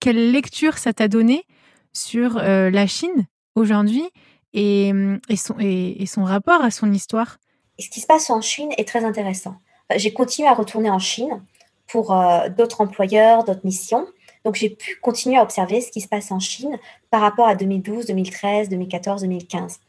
[0.00, 1.46] quelle lecture ça t'a donné
[1.92, 4.04] sur euh, la Chine aujourd'hui
[4.52, 4.92] et,
[5.28, 7.38] et, son, et, son rapport à son histoire?
[7.78, 9.56] Ce qui se passe en Chine est très intéressant.
[9.96, 11.42] J'ai continué à retourner en Chine
[11.86, 14.06] pour euh, d'autres employeurs, d'autres missions.
[14.44, 16.78] Donc j'ai pu continuer à observer ce qui se passe en Chine
[17.10, 19.80] par rapport à 2012, 2013, 2014, 2015.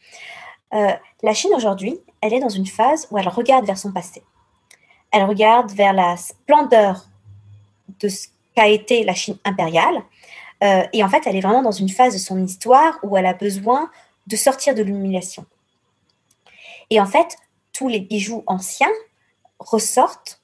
[0.71, 4.23] la Chine aujourd'hui, elle est dans une phase où elle regarde vers son passé.
[5.15, 7.05] Elle regarde vers la splendeur
[8.01, 10.03] de ce qu'a été la Chine impériale.
[10.61, 13.25] Euh, et en fait, elle est vraiment dans une phase de son histoire où elle
[13.25, 13.89] a besoin
[14.27, 15.45] de sortir de l'humiliation.
[16.89, 17.37] Et en fait,
[17.71, 18.91] tous les bijoux anciens
[19.57, 20.41] ressortent.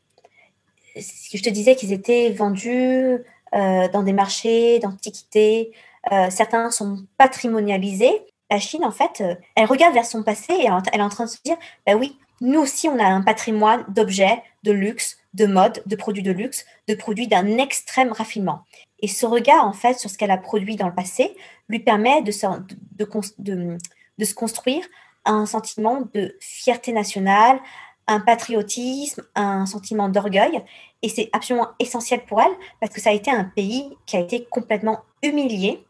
[0.95, 5.73] Je te disais qu'ils étaient vendus euh, dans des marchés d'antiquité.
[6.13, 8.21] Euh, certains sont patrimonialisés.
[8.49, 9.21] La Chine, en fait,
[9.55, 12.17] elle regarde vers son passé et elle est en train de se dire, bah oui,
[12.39, 16.65] nous aussi, on a un patrimoine d'objets, de luxe, de mode, de produits de luxe,
[16.87, 18.63] de produits d'un extrême raffinement.
[18.99, 21.35] Et ce regard, en fait, sur ce qu'elle a produit dans le passé,
[21.69, 24.85] lui permet de se, construire
[25.25, 27.59] un sentiment de fierté nationale,
[28.07, 30.61] un patriotisme, un sentiment d'orgueil.
[31.01, 34.19] Et c'est absolument essentiel pour elle parce que ça a été un pays qui a
[34.19, 35.83] été complètement humilié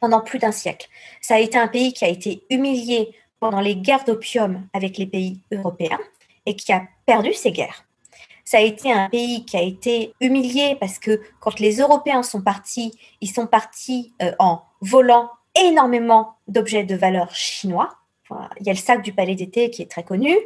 [0.00, 0.88] pendant plus d'un siècle.
[1.22, 5.06] Ça a été un pays qui a été humilié pendant les guerres d'opium avec les
[5.06, 6.00] pays européens
[6.46, 7.86] et qui a perdu ces guerres.
[8.44, 12.42] Ça a été un pays qui a été humilié parce que quand les Européens sont
[12.42, 17.90] partis, ils sont partis euh, en volant énormément d'objets de valeur chinois.
[18.60, 20.36] il y a le sac du palais d'été qui est très connu.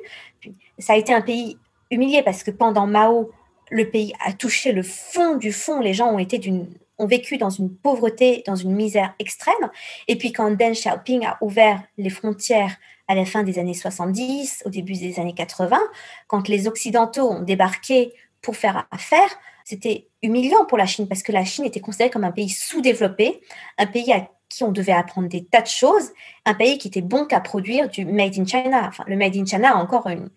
[0.79, 1.59] ça a été un pays
[1.91, 3.31] humilié parce que pendant Mao,
[3.71, 5.81] le pays a touché le fond du fond.
[5.81, 9.71] Les gens ont été d'une ont vécu dans une pauvreté, dans une misère extrême.
[10.09, 14.63] Et puis quand Deng Xiaoping a ouvert les frontières à la fin des années 70,
[14.67, 15.79] au début des années 80,
[16.27, 19.29] quand les Occidentaux ont débarqué pour faire affaire,
[19.65, 23.41] c'était humiliant pour la Chine parce que la Chine était considérée comme un pays sous-développé,
[23.79, 24.13] un pays
[24.49, 26.11] qui on devait apprendre des tas de choses,
[26.47, 28.87] un pays qui était bon qu'à produire du made in China.
[28.89, 30.31] Enfin, le made in China a encore une,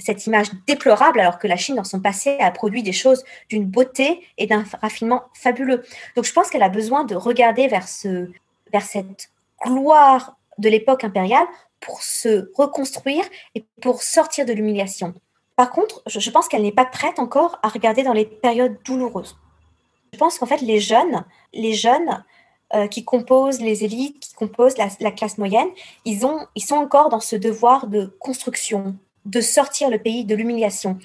[0.00, 3.64] cette image déplorable, alors que la Chine, dans son passé, a produit des choses d'une
[3.64, 5.82] beauté et d'un raffinement fabuleux.
[6.16, 8.30] Donc, je pense qu'elle a besoin de regarder vers, ce,
[8.72, 9.30] vers cette
[9.64, 11.46] gloire de l'époque impériale
[11.80, 15.14] pour se reconstruire et pour sortir de l'humiliation.
[15.56, 19.36] Par contre, je pense qu'elle n'est pas prête encore à regarder dans les périodes douloureuses.
[20.12, 22.24] Je pense qu'en fait, les jeunes, les jeunes
[22.74, 25.68] euh, qui composent les élites, qui composent la, classe moyenne,
[26.04, 30.34] ils, ont, ils sont encore dans ce devoir de construction, de sortir le pays de
[30.34, 30.98] l'humiliation,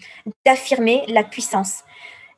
[0.46, 1.84] d'affirmer la puissance.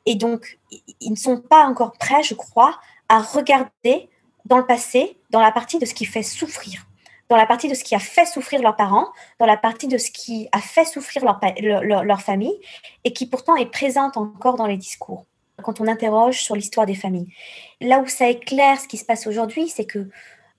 [0.06, 0.58] Et donc,
[1.00, 4.08] ils ne sont pas encore prêts, je crois, à regarder
[4.44, 6.86] dans le passé, dans la partie de ce qui fait souffrir,
[7.28, 9.98] dans la partie de ce qui a fait souffrir leurs parents, dans la partie de
[9.98, 12.58] ce qui a fait souffrir leur, leur, famille,
[13.04, 15.26] et qui pourtant est présente encore dans les discours
[15.62, 17.32] quand on interroge sur l'histoire des familles.
[17.80, 20.08] Là où ça éclaire ce qui se passe aujourd'hui, c'est que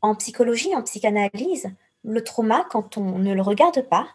[0.02, 1.72] en psychologie, en psychanalyse,
[2.04, 4.08] le trauma, quand on ne le regarde pas,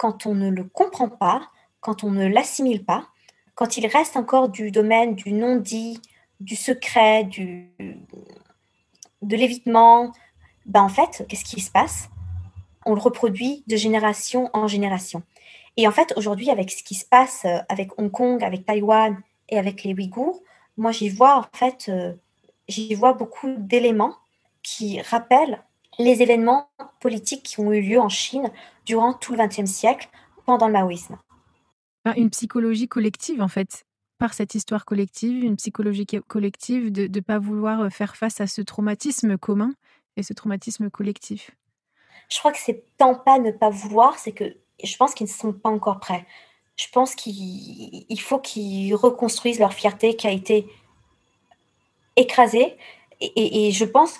[0.00, 1.42] quand on ne le comprend pas,
[1.80, 3.08] quand on ne l'assimile pas,
[3.54, 6.00] quand il reste encore du domaine du non-dit,
[6.40, 7.68] du secret, du,
[9.20, 10.10] de l'évitement,
[10.64, 12.08] ben en fait, qu'est-ce qui se passe?
[12.86, 15.22] On le reproduit de génération en génération.
[15.76, 19.20] Et en fait, aujourd'hui, avec ce qui se passe euh, avec Hong Kong, avec Taïwan,
[19.50, 20.40] et avec les Ouïghours,
[20.78, 22.14] moi j'y vois en fait, euh,
[22.68, 24.16] j'y vois beaucoup d'éléments
[24.62, 25.62] qui rappellent
[26.02, 26.68] les événements
[27.00, 28.50] politiques qui ont eu lieu en Chine
[28.86, 30.08] durant tout le XXe siècle,
[30.46, 31.18] pendant le maoïsme.
[32.16, 33.84] Une psychologie collective en fait,
[34.18, 38.46] par cette histoire collective, une psychologie collective de ne pas vouloir euh, faire face à
[38.46, 39.72] ce traumatisme commun
[40.16, 41.50] et ce traumatisme collectif.
[42.28, 45.32] Je crois que c'est tant pas ne pas vouloir, c'est que je pense qu'ils ne
[45.32, 46.26] sont pas encore prêts
[46.80, 50.66] je pense qu'il faut qu'ils reconstruisent leur fierté qui a été
[52.16, 52.78] écrasée.
[53.20, 54.16] Et, je pense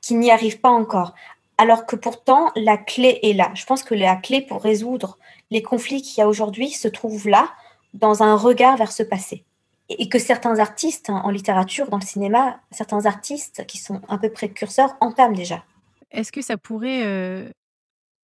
[0.00, 1.14] qu'ils n'y arrivent pas encore.
[1.58, 3.50] Alors que pourtant, la clé est là.
[3.54, 5.18] Je pense que la clé pour résoudre
[5.50, 7.50] les conflits qu'il y a aujourd'hui se trouve là,
[7.94, 9.44] dans un regard vers ce passé.
[9.88, 14.18] Et que certains artistes, hein, en littérature, dans le cinéma, certains artistes qui sont un
[14.18, 15.64] peu précurseurs, entament déjà.
[16.10, 17.48] Est-ce que ça pourrait euh,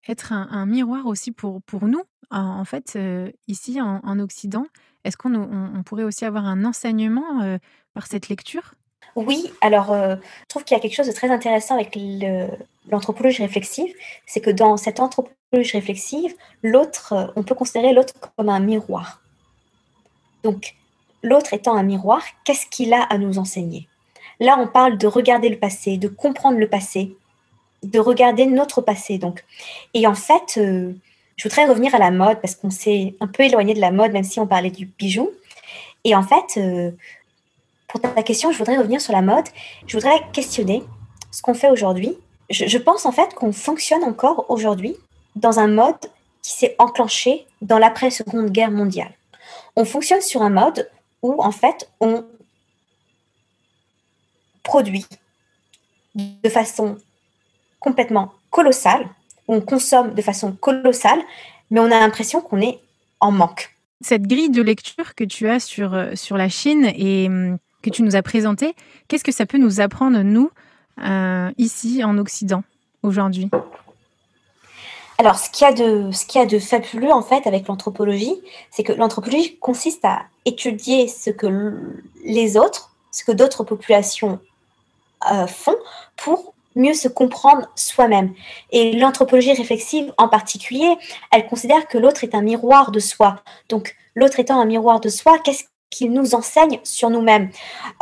[0.06, 4.66] être un, miroir aussi pour, pour nous, en, fait, euh, ici en, Occident?
[5.04, 7.58] Est-ce qu'on on, pourrait aussi avoir un enseignement euh,
[7.94, 8.74] par cette lecture?
[9.16, 11.96] Oui, alors euh, je trouve qu'il y a quelque chose de très intéressant avec
[12.90, 13.92] l'anthropologie réflexive,
[14.26, 19.20] c'est que dans cette anthropologie réflexive, l'autre, on peut considérer l'autre comme un miroir.
[20.42, 20.74] Donc,
[21.22, 23.88] l'autre étant un miroir, qu'est-ce qu'il a à nous enseigner?
[24.40, 27.16] Là, on parle de regarder le passé, de comprendre le passé,
[27.82, 29.18] de regarder notre passé.
[29.18, 29.44] Donc.
[29.94, 30.92] Et en fait, euh,
[31.36, 34.12] je voudrais revenir à la mode parce qu'on s'est un peu éloigné de la mode,
[34.12, 35.30] même si on parlait du bijou.
[36.04, 36.90] Et en fait, euh,
[38.00, 39.44] pour ta question, je voudrais revenir sur la mode.
[39.86, 40.82] Je voudrais questionner
[41.30, 42.16] ce qu'on fait aujourd'hui.
[42.50, 44.96] Je, pense en fait qu'on fonctionne encore aujourd'hui
[45.36, 45.98] dans un mode
[46.42, 49.12] qui s'est enclenché dans l'après-seconde guerre mondiale.
[49.76, 50.90] On fonctionne sur un mode
[51.22, 52.24] où en fait on
[54.62, 55.06] produit
[56.14, 56.96] de façon
[57.80, 59.08] complètement colossal,
[59.48, 61.20] on consomme de façon colossale,
[61.70, 62.80] mais on a l'impression qu'on est
[63.20, 63.74] en manque.
[64.00, 67.90] Cette grille de lecture que tu as sur, euh, sur la Chine et hum, que
[67.90, 68.74] tu nous as présentée,
[69.06, 70.50] qu'est-ce que ça peut nous apprendre, nous,
[71.04, 72.64] euh, ici en Occident,
[73.02, 73.50] aujourd'hui?
[75.18, 77.68] Alors, ce qu'il y a de, ce qu'il y a de fabuleux en fait avec
[77.68, 78.34] l'anthropologie,
[78.70, 81.72] c'est que l'anthropologie consiste à étudier ce que
[82.24, 84.40] les autres, ce que d'autres populations
[85.30, 85.76] euh, font
[86.16, 88.34] pour mieux se comprendre soi-même.
[88.72, 90.96] Et l'anthropologie réflexive en particulier,
[91.30, 93.36] elle considère que l'autre est un miroir de soi.
[93.68, 95.64] Donc l'autre étant un miroir de soi, qu'est-ce
[95.94, 97.50] qu'il nous enseigne sur nous-mêmes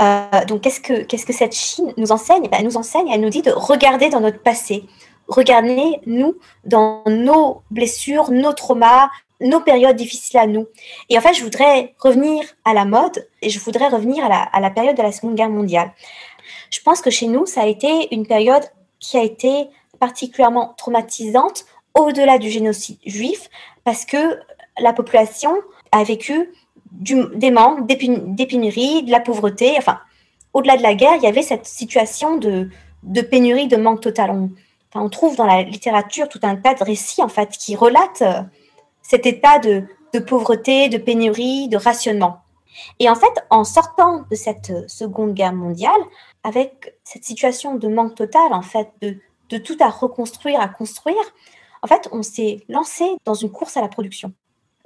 [0.01, 2.49] euh, Donc qu'est-ce que, cette Chine nous enseigne?
[2.53, 4.85] Elle nous enseigne, elle nous dit de regarder dans notre passé,
[5.29, 10.67] regarder nous dans nos blessures, nos traumas, nos périodes difficiles à nous.
[11.09, 14.71] Et en fait, je voudrais revenir à la mode et je voudrais revenir à la
[14.71, 15.93] période de la Seconde Guerre mondiale.
[16.71, 18.65] Je pense que chez nous, ça a été une période
[19.01, 23.51] qui a été particulièrement traumatisante au-delà du génocide juif,
[23.85, 24.39] parce que
[24.79, 25.55] la population
[25.91, 26.51] a vécu
[26.93, 27.97] des manques, des,
[28.47, 29.75] pénuries, de la pauvreté.
[29.79, 29.99] Enfin,
[30.53, 32.69] au-delà de la guerre, il y avait cette situation de,
[33.31, 34.31] pénurie, de manque total.
[34.31, 34.51] On,
[34.95, 38.43] on, trouve dans la littérature tout un tas de récits en fait qui relatent euh,
[39.03, 39.87] cet état de
[40.27, 42.43] pauvreté, de pénurie, de rationnement.
[42.99, 46.01] Et en fait, en sortant de cette euh, Seconde Guerre mondiale,
[46.45, 49.17] avec cette situation de manque total, en fait, de,
[49.51, 51.23] de tout à reconstruire, à construire,
[51.83, 54.33] en fait, on s'est lancé dans une course à la production.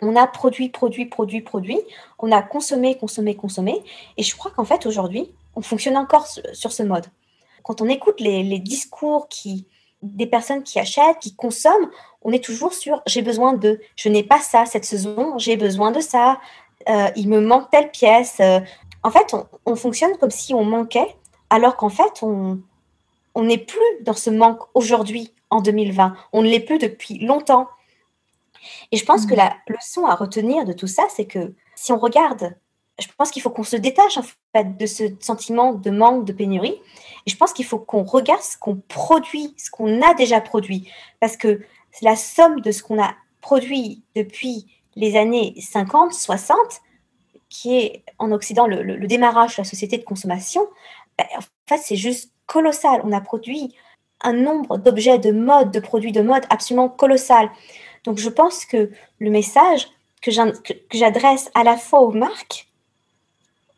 [0.02, 1.80] On a produit, produit, produit, produit.
[2.18, 3.82] On a consommé, consommé, consommé.
[4.16, 7.06] Et je crois qu'en fait, aujourd'hui, on fonctionne encore sur ce mode.
[7.62, 9.28] quand on écoute les, discours
[10.02, 11.90] des personnes qui achètent, qui consomment,
[12.22, 15.90] on est toujours sur j'ai besoin de, je n'ai pas ça cette saison, j'ai besoin
[15.90, 16.38] de ça,
[16.88, 18.36] euh, il me manque telle pièce.
[18.40, 18.60] Euh.
[19.02, 19.34] en fait,
[19.64, 21.16] on, fonctionne comme si on manquait,
[21.50, 22.60] alors qu'en fait, on
[23.42, 26.14] n'est plus dans ce manque aujourd'hui, en 2020.
[26.32, 27.68] On ne l'est plus depuis longtemps.
[28.92, 29.38] Et je pense que mmh.
[29.38, 32.56] la leçon à retenir de tout ça, c'est que si on regarde
[32.98, 36.32] je pense qu'il faut qu'on se détache en fait de ce sentiment de manque, de
[36.32, 36.80] pénurie.
[37.26, 40.90] Et je pense qu'il faut qu'on regarde ce qu'on produit, ce qu'on a déjà produit.
[41.20, 41.60] Parce que
[41.90, 46.56] c'est la somme de ce qu'on a produit depuis les années 50, 60,
[47.50, 50.66] qui est en Occident le, démarrage de la société de consommation.
[51.18, 53.02] Ben, en fait, c'est juste colossal.
[53.04, 53.74] On a produit
[54.22, 57.50] un nombre d'objets de mode, de produits de mode absolument colossal.
[58.06, 59.88] Donc je pense que le message
[60.22, 62.68] que j'adresse à la fois aux marques,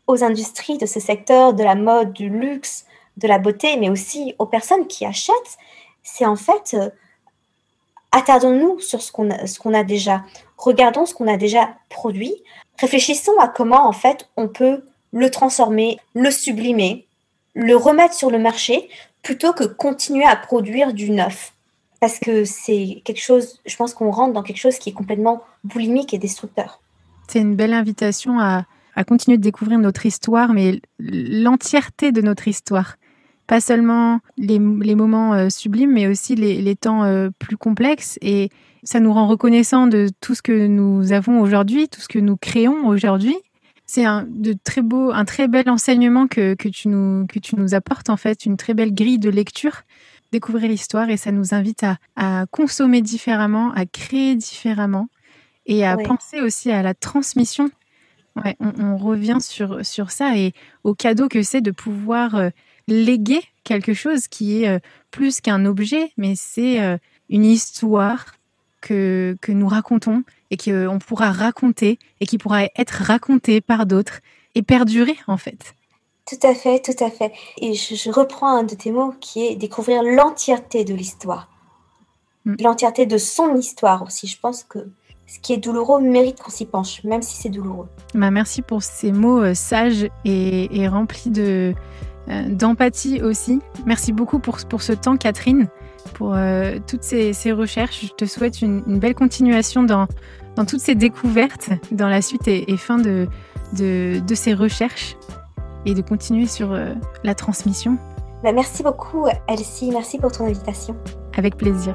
[0.06, 4.34] aux industries de ce secteur, de la mode, du luxe, de la beauté, mais aussi
[4.38, 5.58] aux personnes qui achètent,
[6.02, 6.90] c'est en fait, euh,
[8.12, 10.22] attardons-nous sur ce qu'on a, déjà,
[10.56, 12.34] regardons ce qu'on a déjà produit,
[12.78, 17.06] réfléchissons à comment en fait on peut le transformer, le sublimer,
[17.54, 18.88] le remettre sur le marché,
[19.22, 21.52] plutôt que continuer à produire du neuf.
[22.00, 25.42] Parce que c'est quelque chose, je pense qu'on rentre dans quelque chose qui est complètement
[25.64, 26.80] boulimique et destructeur.
[27.28, 28.64] C'est une belle invitation à,
[29.06, 32.96] continuer de découvrir notre histoire, mais l'entièreté de notre histoire.
[33.46, 38.18] Pas seulement les, moments euh, sublimes, mais aussi les, temps euh, plus complexes.
[38.22, 38.50] Et
[38.82, 42.36] ça nous rend reconnaissants de tout ce que nous avons aujourd'hui, tout ce que nous
[42.36, 43.36] créons aujourd'hui.
[43.86, 44.26] C'est un,
[44.64, 48.44] très beau, un très bel enseignement que, tu nous, que tu nous apportes, en fait,
[48.44, 49.82] une très belle grille de lecture
[50.32, 51.84] découvrir l'histoire et ça nous invite
[52.16, 55.08] à, consommer différemment, à créer différemment
[55.66, 57.70] et à penser aussi à la transmission
[58.60, 60.52] on, revient sur, sur ça et
[60.84, 62.50] au cadeau que c'est de pouvoir euh,
[62.86, 64.78] léguer quelque chose qui est euh,
[65.10, 66.96] plus qu'un objet, mais c'est euh,
[67.28, 68.36] une histoire
[68.80, 74.20] que, que nous racontons et qu'on pourra raconter et qui pourra être racontée par d'autres
[74.54, 75.74] et perdurer en fait.
[76.28, 77.32] Tout à fait, tout à fait.
[77.56, 81.48] Et je, reprends un de tes mots qui est découvrir l'entièreté de l'histoire.
[82.44, 82.56] Mm.
[82.60, 84.26] L'entièreté de son histoire aussi.
[84.26, 84.78] Je pense que
[85.26, 87.88] ce qui est douloureux mérite qu'on s'y penche, même si c'est douloureux.
[88.14, 91.74] Bah merci pour ces mots euh, sages et, remplis de,
[92.28, 93.60] euh, d'empathie aussi.
[93.86, 95.68] Merci beaucoup pour, pour ce temps, Catherine,
[96.12, 98.06] pour euh, toutes ces, recherches.
[98.06, 100.06] Je te souhaite une, belle continuation dans,
[100.56, 103.28] dans toutes ces découvertes, dans la suite et, fin de,
[103.74, 105.16] de, de, ces recherches
[105.86, 106.76] et de continuer sur
[107.24, 107.98] la transmission.
[108.42, 109.90] Bah merci beaucoup, Elsie.
[109.90, 110.96] Merci pour ton invitation.
[111.36, 111.94] Avec plaisir.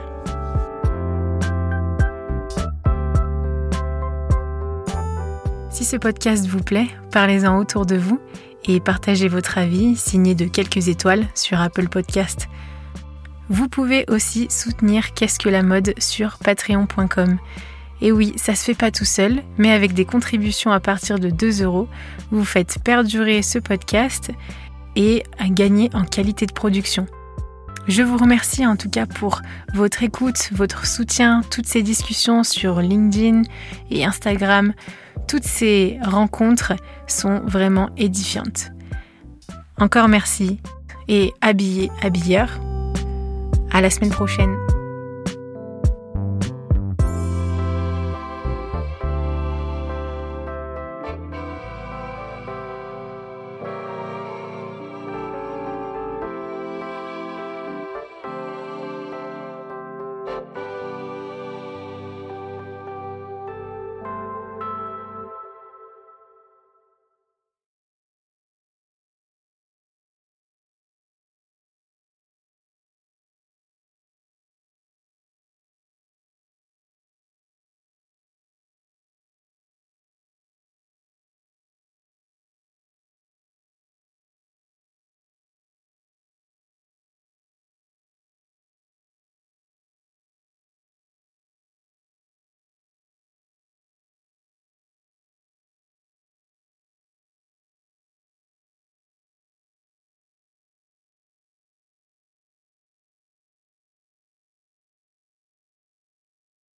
[5.70, 8.20] Si ce podcast vous plaît, parlez-en autour de vous
[8.66, 12.48] et partagez votre avis signé de quelques étoiles sur Apple Podcast.
[13.50, 17.38] Vous pouvez aussi soutenir Qu'est-ce que la mode sur patreon.com.
[18.02, 21.30] Et oui, ça se fait pas tout seul, mais avec des contributions à partir de
[21.30, 21.88] 2 euros,
[22.32, 24.32] vous faites perdurer ce podcast
[24.96, 27.08] et gagner en qualité de production.
[27.88, 29.42] Je vous remercie en tout cas pour
[29.74, 33.42] votre écoute, votre soutien, toutes ces discussions sur LinkedIn
[33.92, 34.74] et Instagram.
[35.28, 36.74] Toutes ces rencontres
[37.08, 38.72] sont vraiment édifiantes.
[39.78, 40.60] Encore merci
[41.08, 42.60] et habillé, habilleur.
[43.72, 44.56] À la semaine prochaine.